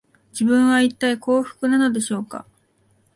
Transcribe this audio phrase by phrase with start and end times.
[0.31, 2.47] 自分は、いったい幸福なのでしょうか